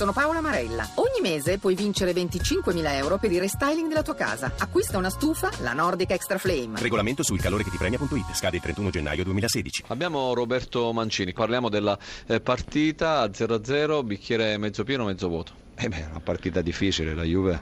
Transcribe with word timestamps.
Sono 0.00 0.14
Paola 0.14 0.40
Marella. 0.40 0.88
Ogni 0.94 1.20
mese 1.20 1.58
puoi 1.58 1.74
vincere 1.74 2.12
25.000 2.12 2.94
euro 2.94 3.18
per 3.18 3.30
il 3.32 3.38
restyling 3.38 3.86
della 3.86 4.00
tua 4.00 4.14
casa. 4.14 4.50
Acquista 4.56 4.96
una 4.96 5.10
stufa, 5.10 5.50
la 5.60 5.74
Nordic 5.74 6.12
Extra 6.12 6.38
Flame. 6.38 6.80
Regolamento 6.80 7.22
sul 7.22 7.38
calore 7.38 7.64
che 7.64 7.70
ti 7.70 7.76
premia.it. 7.76 8.32
Scade 8.32 8.56
il 8.56 8.62
31 8.62 8.88
gennaio 8.88 9.24
2016. 9.24 9.84
Abbiamo 9.88 10.32
Roberto 10.32 10.90
Mancini, 10.94 11.34
parliamo 11.34 11.68
della 11.68 11.98
eh, 12.26 12.40
partita 12.40 13.26
0-0, 13.26 14.02
bicchiere 14.02 14.56
mezzo 14.56 14.84
pieno, 14.84 15.04
mezzo 15.04 15.28
vuoto. 15.28 15.52
Eh 15.74 15.90
beh, 15.90 16.06
una 16.08 16.20
partita 16.20 16.62
difficile, 16.62 17.14
la 17.14 17.24
Juve 17.24 17.60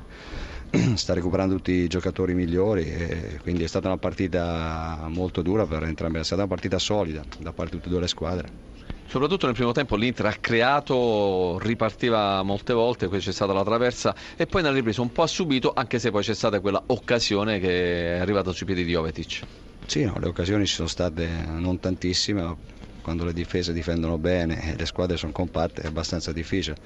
sta 0.95 1.14
recuperando 1.14 1.57
tutti 1.57 1.73
i 1.73 1.89
giocatori 1.89 2.34
migliori 2.34 2.84
e 2.84 3.41
quindi 3.43 3.64
è 3.64 3.66
stata 3.66 3.89
una 3.89 3.98
partita 3.98 5.07
molto 5.09 5.43
dura 5.43 5.66
per 5.66 5.82
entrambe, 5.82 6.20
è 6.20 6.23
stata 6.23 6.43
una 6.43 6.50
partita 6.50 6.79
solida 6.79 7.25
da 7.41 7.52
parte 7.52 7.73
di 7.73 7.77
tutte 7.79 7.89
e 7.89 7.91
due 7.91 8.00
le 8.02 8.07
squadre. 8.07 8.77
Soprattutto 9.09 9.46
nel 9.46 9.54
primo 9.54 9.72
tempo 9.72 9.96
l'Inter 9.96 10.27
ha 10.27 10.36
creato, 10.38 11.59
ripartiva 11.61 12.43
molte 12.43 12.74
volte, 12.74 13.09
poi 13.09 13.20
c'è 13.20 13.32
stata 13.32 13.54
la 13.54 13.64
traversa 13.64 14.14
e 14.37 14.46
poi 14.46 14.60
nella 14.60 14.74
ripresa 14.74 15.01
un 15.01 15.10
po' 15.10 15.23
ha 15.23 15.27
subito, 15.27 15.73
anche 15.74 15.98
se 15.98 16.10
poi 16.10 16.23
c'è 16.23 16.34
stata 16.34 16.60
quella 16.60 16.82
occasione 16.88 17.59
che 17.59 18.16
è 18.16 18.18
arrivata 18.18 18.52
sui 18.52 18.66
piedi 18.66 18.84
di 18.84 18.91
Jovetic. 18.92 19.46
Sì, 19.87 20.05
no, 20.05 20.15
le 20.18 20.27
occasioni 20.27 20.66
ci 20.66 20.74
sono 20.74 20.88
state 20.88 21.27
non 21.46 21.80
tantissime, 21.80 22.42
ma 22.42 22.55
quando 23.01 23.24
le 23.24 23.32
difese 23.32 23.73
difendono 23.73 24.18
bene 24.18 24.73
e 24.73 24.77
le 24.77 24.84
squadre 24.84 25.16
sono 25.16 25.32
compatte 25.32 25.80
è 25.80 25.87
abbastanza 25.87 26.30
difficile 26.30 26.77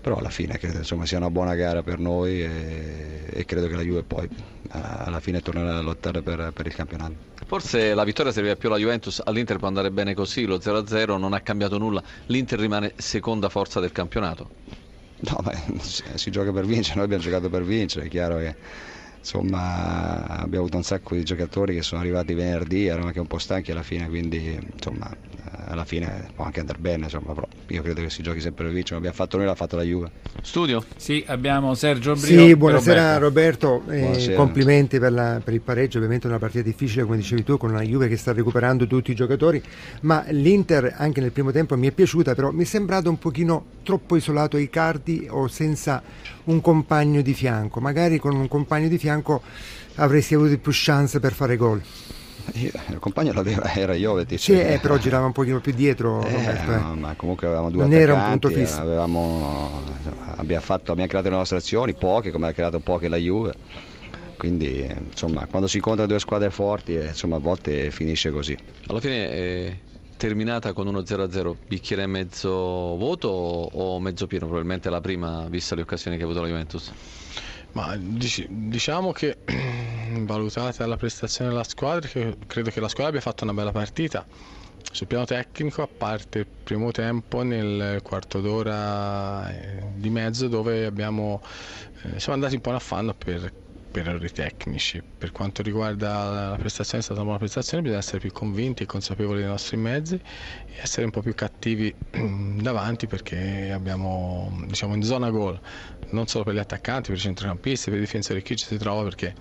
però 0.00 0.16
alla 0.16 0.30
fine 0.30 0.56
credo 0.58 0.78
insomma, 0.78 1.04
sia 1.06 1.18
una 1.18 1.28
buona 1.28 1.54
gara 1.54 1.82
per 1.82 1.98
noi 1.98 2.40
e, 2.40 3.24
e, 3.30 3.44
credo 3.44 3.66
che 3.66 3.74
la 3.74 3.82
Juve 3.82 4.04
poi 4.04 4.28
alla 4.70 5.20
fine 5.20 5.40
tornerà 5.40 5.76
a 5.76 5.80
lottare 5.80 6.22
per, 6.22 6.52
per, 6.54 6.66
il 6.66 6.74
campionato. 6.74 7.14
Forse 7.48 7.94
la 7.94 8.04
vittoria 8.04 8.30
serviva 8.30 8.56
più 8.56 8.68
alla 8.68 8.76
Juventus, 8.76 9.22
all'Inter 9.24 9.56
può 9.56 9.68
andare 9.68 9.90
bene 9.90 10.12
così, 10.12 10.44
lo 10.44 10.58
0-0 10.58 11.16
non 11.16 11.32
ha 11.32 11.40
cambiato 11.40 11.78
nulla, 11.78 12.02
l'Inter 12.26 12.58
rimane 12.58 12.92
seconda 12.94 13.48
forza 13.48 13.80
del 13.80 13.90
campionato. 13.90 14.50
No, 15.20 15.38
ma 15.42 15.52
si 15.80 16.30
gioca 16.30 16.52
per 16.52 16.66
vincere, 16.66 16.96
noi 16.96 17.04
abbiamo 17.06 17.22
giocato 17.22 17.48
per 17.48 17.64
vincere, 17.64 18.04
è 18.04 18.08
chiaro 18.10 18.36
che 18.36 18.54
insomma 19.18 20.26
abbiamo 20.26 20.64
avuto 20.64 20.76
un 20.76 20.82
sacco 20.82 21.14
di 21.14 21.24
giocatori 21.24 21.74
che 21.74 21.80
sono 21.80 22.02
arrivati 22.02 22.34
venerdì, 22.34 22.84
erano 22.84 23.06
anche 23.06 23.20
un 23.20 23.26
po' 23.26 23.38
stanchi 23.38 23.70
alla 23.70 23.82
fine, 23.82 24.08
quindi 24.08 24.58
insomma 24.74 25.10
alla 25.68 25.84
fine 25.84 26.28
può 26.34 26.44
anche 26.44 26.60
andare 26.60 26.78
bene, 26.78 27.04
insomma, 27.04 27.32
però 27.34 27.46
io 27.66 27.82
credo 27.82 28.00
che 28.00 28.10
si 28.10 28.22
giochi 28.22 28.40
sempre 28.40 28.64
per 28.64 28.72
vincere, 28.72 28.96
abbiamo 28.96 29.14
fatto 29.14 29.36
noi, 29.36 29.46
l'ha 29.46 29.54
fatto 29.54 29.76
la 29.76 29.82
Juve. 29.82 30.10
Studio? 30.42 30.82
Sì, 30.96 31.22
abbiamo 31.26 31.74
Sergio 31.74 32.14
Brio. 32.14 32.46
Sì, 32.46 32.56
buonasera 32.56 33.18
Roberto, 33.18 33.68
Roberto. 33.68 33.92
Eh, 33.92 34.00
buonasera. 34.00 34.36
complimenti 34.36 34.98
per, 34.98 35.12
la, 35.12 35.40
per, 35.44 35.54
il 35.54 35.60
pareggio, 35.60 35.98
ovviamente 35.98 36.26
è 36.26 36.30
una 36.30 36.38
partita 36.38 36.62
difficile 36.62 37.04
come 37.04 37.16
dicevi 37.16 37.44
tu 37.44 37.58
con 37.58 37.72
la 37.72 37.82
Juve 37.82 38.08
che 38.08 38.16
sta 38.16 38.32
recuperando 38.32 38.86
tutti 38.86 39.10
i 39.10 39.14
giocatori, 39.14 39.62
ma 40.02 40.24
l'Inter 40.30 40.94
anche 40.96 41.20
nel 41.20 41.32
primo 41.32 41.52
tempo 41.52 41.76
mi 41.76 41.86
è 41.86 41.92
piaciuta, 41.92 42.34
però 42.34 42.50
mi 42.50 42.62
è 42.62 42.66
sembrato 42.66 43.10
un 43.10 43.18
pochino 43.18 43.64
troppo 43.82 44.16
isolato 44.16 44.56
ai 44.56 44.70
cardi 44.70 45.26
o 45.30 45.48
senza 45.48 46.02
un 46.44 46.60
compagno 46.62 47.20
di 47.20 47.34
fianco, 47.34 47.80
magari 47.80 48.18
con 48.18 48.34
un 48.34 48.48
compagno 48.48 48.88
di 48.88 48.96
fianco 48.96 49.42
avresti 49.96 50.34
avuto 50.34 50.56
più 50.58 50.72
chance 50.74 51.20
per 51.20 51.32
fare 51.32 51.56
gol. 51.56 51.82
Io, 52.54 52.70
il 52.88 52.98
compagno 52.98 53.32
l'aveva, 53.32 53.72
era 53.74 53.94
Jovetic. 53.94 54.38
Sì, 54.38 54.58
eh, 54.58 54.78
però 54.80 54.96
girava 54.96 55.26
un 55.26 55.32
pochino 55.32 55.60
più 55.60 55.72
dietro. 55.72 56.24
Eh, 56.24 56.32
Roberto, 56.32 56.72
eh. 56.72 56.94
Ma 56.96 57.14
comunque 57.16 57.46
avevamo 57.46 57.70
due 57.70 57.82
non 57.82 57.92
era 57.92 58.14
un 58.14 58.24
punto 58.28 58.48
fisso. 58.48 58.80
Avevamo, 58.80 59.82
abbiamo, 60.36 60.62
fatto, 60.62 60.92
abbiamo 60.92 61.08
creato 61.08 61.28
le 61.28 61.36
nostre 61.36 61.58
azioni, 61.58 61.94
poche, 61.94 62.30
come 62.30 62.48
ha 62.48 62.52
creato 62.52 62.80
poche 62.80 63.08
la 63.08 63.16
Juve. 63.16 63.54
Quindi, 64.36 64.86
insomma, 65.10 65.46
quando 65.46 65.66
si 65.66 65.76
incontrano 65.76 66.08
due 66.08 66.20
squadre 66.20 66.50
forti, 66.50 66.96
eh, 66.96 67.06
insomma, 67.06 67.36
a 67.36 67.40
volte 67.40 67.90
finisce 67.90 68.30
così. 68.30 68.56
Alla 68.86 69.00
fine 69.00 69.30
è 69.30 69.76
terminata 70.16 70.72
con 70.72 70.86
uno 70.86 71.00
0-0, 71.00 71.54
bicchiere 71.66 72.06
mezzo 72.06 72.50
vuoto 72.96 73.28
o 73.28 73.98
mezzo 74.00 74.26
pieno? 74.26 74.46
Probabilmente 74.46 74.90
la 74.90 75.00
prima, 75.00 75.46
vista 75.48 75.74
le 75.74 75.82
occasioni 75.82 76.16
che 76.16 76.22
ha 76.22 76.26
avuto 76.26 76.40
la 76.40 76.48
Juventus. 76.48 76.92
Ma 77.72 77.96
diciamo 77.98 79.12
che 79.12 79.38
valutata 80.24 80.86
la 80.86 80.96
prestazione 80.96 81.50
della 81.50 81.64
squadra, 81.64 82.08
credo 82.46 82.70
che 82.70 82.80
la 82.80 82.88
squadra 82.88 83.08
abbia 83.08 83.20
fatto 83.20 83.44
una 83.44 83.54
bella 83.54 83.72
partita. 83.72 84.26
Sul 84.90 85.06
piano 85.06 85.24
tecnico, 85.24 85.82
a 85.82 85.88
parte 85.88 86.38
il 86.40 86.46
primo 86.46 86.90
tempo 86.92 87.42
nel 87.42 88.00
quarto 88.02 88.40
d'ora 88.40 89.50
eh, 89.50 89.82
di 89.94 90.08
mezzo 90.08 90.48
dove 90.48 90.86
abbiamo, 90.86 91.42
eh, 92.02 92.18
siamo 92.18 92.34
andati 92.34 92.54
un 92.54 92.60
po' 92.62 92.70
in 92.70 92.76
affanno 92.76 93.12
per, 93.12 93.52
per 93.90 94.08
errori 94.08 94.30
tecnici. 94.30 95.02
Per 95.02 95.30
quanto 95.30 95.62
riguarda 95.62 96.50
la 96.50 96.56
prestazione, 96.56 97.00
è 97.00 97.02
stata 97.02 97.20
una 97.20 97.24
buona 97.24 97.38
prestazione, 97.38 97.82
bisogna 97.82 98.00
essere 98.00 98.18
più 98.18 98.32
convinti 98.32 98.84
e 98.84 98.86
consapevoli 98.86 99.40
dei 99.40 99.48
nostri 99.48 99.76
mezzi 99.76 100.14
e 100.14 100.72
essere 100.80 101.04
un 101.04 101.10
po' 101.10 101.20
più 101.20 101.34
cattivi 101.34 101.94
davanti 102.10 103.06
perché 103.06 103.70
abbiamo 103.72 104.62
diciamo, 104.66 104.94
in 104.94 105.02
zona 105.02 105.30
gol, 105.30 105.60
non 106.10 106.26
solo 106.28 106.44
per 106.44 106.54
gli 106.54 106.58
attaccanti, 106.58 107.08
per 107.10 107.18
i 107.18 107.20
centrocampisti, 107.20 107.90
per 107.90 107.98
i 107.98 108.02
difensori 108.02 108.42
chi 108.42 108.56
ci 108.56 108.64
si 108.64 108.78
trova 108.78 109.02
perché 109.02 109.34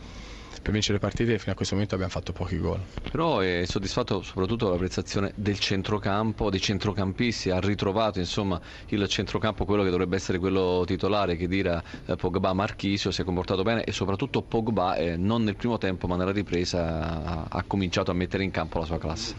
per 0.62 0.72
vincere 0.72 0.94
le 0.94 1.00
partite 1.00 1.38
fino 1.38 1.51
a 1.51 1.56
questo 1.56 1.73
momento 1.73 1.95
abbiamo 1.95 2.12
fatto 2.12 2.34
pochi 2.34 2.57
gol. 2.57 2.79
Però 3.12 3.40
è 3.40 3.63
soddisfatto 3.66 4.22
soprattutto 4.22 4.66
della 4.66 4.78
prestazione 4.78 5.31
del 5.35 5.59
centrocampo, 5.59 6.50
dei 6.50 6.59
centrocampisti, 6.59 7.50
ha 7.50 7.59
ritrovato 7.59 8.19
insomma 8.19 8.59
il 8.88 9.07
centrocampo 9.07 9.66
quello 9.66 9.84
che 9.84 9.90
dovrebbe 9.90 10.16
essere 10.16 10.40
quello 10.40 10.84
titolare 10.85 11.35
che 11.35 11.47
dirà 11.47 11.81
eh, 12.06 12.16
Pogba 12.16 12.53
Marchisio, 12.53 13.12
si 13.12 13.22
è 13.22 13.23
comportato 13.23 13.63
bene 13.63 13.84
e 13.84 13.91
soprattutto 13.91 14.41
Pogba 14.41 14.95
eh, 14.95 15.18
non 15.18 15.44
nel 15.44 15.56
primo 15.56 15.78
tempo 15.78 16.07
ma 16.07 16.16
nella 16.16 16.31
ripresa 16.31 17.24
ha, 17.24 17.45
ha 17.50 17.63
cominciato 17.66 18.12
a 18.12 18.13
mettere 18.13 18.44
in 18.44 18.51
campo 18.51 18.79
la 18.79 18.85
sua 18.85 18.97
classe. 18.97 19.35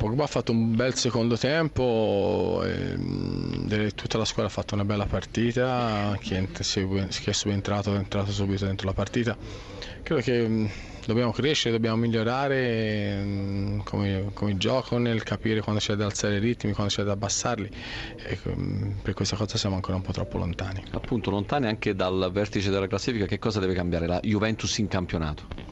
Pogba 0.00 0.24
ha 0.24 0.26
fatto 0.26 0.50
un 0.52 0.74
bel 0.74 0.94
secondo 0.94 1.36
tempo, 1.36 2.62
e, 2.64 3.92
tutta 3.94 4.16
la 4.16 4.24
squadra 4.24 4.50
ha 4.50 4.54
fatto 4.54 4.72
una 4.72 4.86
bella 4.86 5.04
partita, 5.04 6.16
chi 6.18 6.32
è, 6.32 6.48
chi 6.50 7.28
è 7.28 7.32
subentrato 7.32 7.92
è 7.92 7.98
entrato 7.98 8.32
subito 8.32 8.64
dentro 8.64 8.86
la 8.86 8.94
partita. 8.94 9.36
Credo 10.02 10.22
che 10.22 10.70
dobbiamo 11.10 11.32
crescere, 11.32 11.74
dobbiamo 11.74 11.96
migliorare 11.96 13.80
come, 13.84 14.30
come 14.32 14.56
gioco 14.56 14.98
nel 14.98 15.22
capire 15.22 15.60
quando 15.60 15.80
c'è 15.80 15.94
da 15.94 16.04
alzare 16.06 16.36
i 16.36 16.38
ritmi, 16.38 16.72
quando 16.72 16.92
c'è 16.92 17.02
da 17.02 17.12
abbassarli 17.12 17.70
e 18.16 18.38
per 19.02 19.14
questa 19.14 19.36
cosa 19.36 19.58
siamo 19.58 19.74
ancora 19.74 19.96
un 19.96 20.02
po' 20.02 20.12
troppo 20.12 20.38
lontani. 20.38 20.82
Appunto 20.92 21.30
lontani 21.30 21.66
anche 21.66 21.94
dal 21.94 22.30
vertice 22.32 22.70
della 22.70 22.86
classifica, 22.86 23.26
che 23.26 23.38
cosa 23.38 23.58
deve 23.60 23.74
cambiare 23.74 24.06
la 24.06 24.20
Juventus 24.22 24.78
in 24.78 24.88
campionato? 24.88 25.70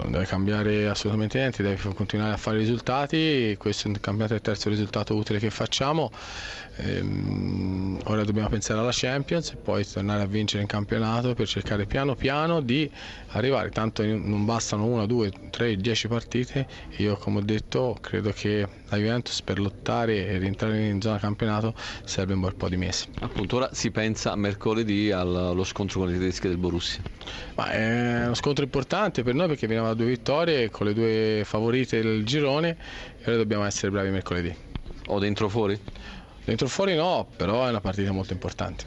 non 0.00 0.12
deve 0.12 0.24
cambiare 0.24 0.88
assolutamente 0.88 1.38
niente, 1.38 1.62
deve 1.62 1.78
continuare 1.94 2.32
a 2.32 2.36
fare 2.36 2.58
risultati, 2.58 3.54
questo 3.58 3.88
è 3.88 3.90
il 3.90 4.00
campionato 4.00 4.34
è 4.34 4.36
il 4.36 4.42
terzo 4.42 4.68
risultato 4.68 5.14
utile 5.14 5.38
che 5.38 5.50
facciamo, 5.50 6.10
ehm, 6.76 8.00
ora 8.04 8.24
dobbiamo 8.24 8.48
pensare 8.48 8.80
alla 8.80 8.90
Champions 8.92 9.50
e 9.50 9.56
poi 9.56 9.86
tornare 9.86 10.22
a 10.22 10.26
vincere 10.26 10.62
in 10.62 10.68
campionato 10.68 11.34
per 11.34 11.46
cercare 11.46 11.86
piano 11.86 12.14
piano 12.14 12.60
di 12.60 12.90
arrivare, 13.28 13.70
tanto 13.70 14.04
non 14.04 14.44
bastano 14.72 14.86
una, 14.86 15.06
due, 15.06 15.30
tre, 15.50 15.76
dieci 15.76 16.08
partite, 16.08 16.66
io 16.96 17.16
come 17.16 17.38
ho 17.38 17.42
detto 17.42 17.96
credo 18.00 18.32
che 18.32 18.66
la 18.88 18.96
Juventus 18.96 19.42
per 19.42 19.58
lottare 19.58 20.26
e 20.26 20.38
rientrare 20.38 20.86
in 20.86 21.00
zona 21.00 21.18
campionato 21.18 21.74
serve 22.04 22.34
un 22.34 22.40
bel 22.40 22.54
po' 22.54 22.68
di 22.68 22.76
mesi. 22.76 23.06
Appunto 23.20 23.56
ora 23.56 23.68
si 23.72 23.90
pensa 23.90 24.34
mercoledì 24.34 25.10
allo 25.10 25.64
scontro 25.64 26.00
con 26.00 26.10
i 26.10 26.12
tedeschi 26.12 26.48
del 26.48 26.56
Borussia. 26.56 27.02
Ma 27.54 27.70
è 27.70 28.24
uno 28.24 28.34
scontro 28.34 28.64
importante 28.64 29.22
per 29.22 29.34
noi 29.34 29.48
perché 29.48 29.66
veniamo 29.66 29.88
da 29.88 29.94
due 29.94 30.06
vittorie 30.06 30.70
con 30.70 30.86
le 30.86 30.94
due 30.94 31.42
favorite 31.44 32.00
del 32.00 32.24
girone 32.24 32.76
e 33.18 33.24
ora 33.26 33.36
dobbiamo 33.36 33.64
essere 33.64 33.90
bravi 33.90 34.10
mercoledì. 34.10 34.54
O 35.08 35.18
dentro 35.18 35.46
o 35.46 35.48
fuori? 35.48 35.78
Dentro 36.44 36.66
o 36.66 36.70
fuori 36.70 36.94
no, 36.94 37.28
però 37.36 37.66
è 37.66 37.68
una 37.68 37.80
partita 37.80 38.10
molto 38.10 38.32
importante. 38.32 38.80